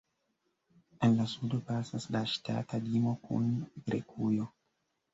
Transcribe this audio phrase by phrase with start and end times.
[1.07, 3.49] En la sudo pasas la ŝtata limo kun
[3.89, 4.53] Grekujo.